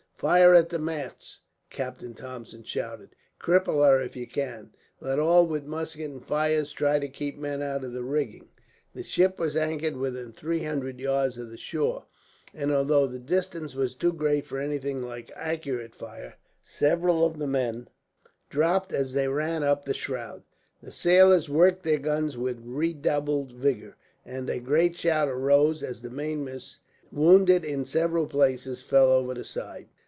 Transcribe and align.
"Fire 0.21 0.53
at 0.53 0.69
the 0.69 0.77
masts," 0.77 1.41
Captain 1.71 2.13
Thompson 2.13 2.61
shouted. 2.61 3.15
"Cripple 3.39 3.83
her 3.83 3.99
if 3.99 4.15
you 4.15 4.27
can. 4.27 4.69
Let 4.99 5.17
all 5.17 5.47
with 5.47 5.65
muskets 5.65 6.05
and 6.05 6.29
rifles 6.29 6.71
try 6.73 6.99
to 6.99 7.07
keep 7.09 7.39
men 7.39 7.63
out 7.63 7.83
of 7.83 7.91
the 7.91 8.03
rigging." 8.03 8.49
The 8.93 9.01
ship 9.01 9.39
was 9.39 9.55
anchored 9.57 9.97
within 9.97 10.31
three 10.31 10.61
hundred 10.61 10.99
yards 10.99 11.39
of 11.39 11.49
the 11.49 11.57
shore, 11.57 12.05
and 12.53 12.71
although 12.71 13.07
the 13.07 13.17
distance 13.17 13.73
was 13.73 13.95
too 13.95 14.13
great 14.13 14.45
for 14.45 14.59
anything 14.59 15.01
like 15.01 15.31
accurate 15.35 15.95
fire, 15.95 16.35
several 16.61 17.25
of 17.25 17.39
the 17.39 17.47
men 17.47 17.87
dropped 18.47 18.93
as 18.93 19.13
they 19.13 19.27
ran 19.27 19.63
up 19.63 19.85
the 19.85 19.93
shroud. 19.95 20.43
The 20.83 20.91
sailors 20.91 21.49
worked 21.49 21.81
their 21.81 21.97
guns 21.97 22.37
with 22.37 22.61
redoubled 22.63 23.53
vigour, 23.53 23.97
and 24.23 24.47
a 24.51 24.59
great 24.59 24.95
shout 24.95 25.29
arose 25.29 25.81
as 25.81 26.03
the 26.03 26.11
mainmast, 26.11 26.77
wounded 27.11 27.65
in 27.65 27.85
several 27.85 28.27
places, 28.27 28.83
fell 28.83 29.11
over 29.11 29.33
the 29.33 29.43
side. 29.43 29.87